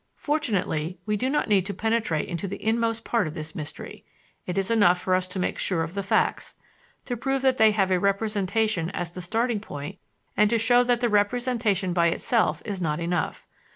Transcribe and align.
Fortunately, 0.17 0.97
we 1.05 1.15
do 1.15 1.29
not 1.29 1.47
need 1.47 1.63
to 1.67 1.75
penetrate 1.75 2.27
into 2.27 2.47
the 2.47 2.63
inmost 2.65 3.03
part 3.03 3.27
of 3.27 3.35
this 3.35 3.53
mystery. 3.53 4.03
It 4.47 4.57
is 4.57 4.71
enough 4.71 4.99
for 4.99 5.13
us 5.13 5.27
to 5.27 5.37
make 5.37 5.59
sure 5.59 5.83
of 5.83 5.93
the 5.93 6.01
facts, 6.01 6.57
to 7.05 7.15
prove 7.15 7.43
that 7.43 7.57
they 7.57 7.69
have 7.69 7.91
a 7.91 7.99
representation 7.99 8.89
as 8.95 9.11
the 9.11 9.21
starting 9.21 9.59
point, 9.59 9.99
and 10.35 10.49
to 10.49 10.57
show 10.57 10.83
that 10.85 11.01
the 11.01 11.09
representation 11.09 11.93
by 11.93 12.07
itself 12.07 12.63
is 12.65 12.81
not 12.81 12.99
enough. 12.99 13.45